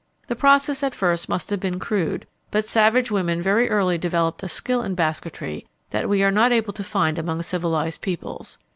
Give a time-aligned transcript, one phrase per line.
[0.25, 4.47] The process at first must have been crude, but savage women very early developed a
[4.49, 8.57] skill in basketry that we are not able to find among civilized peoples.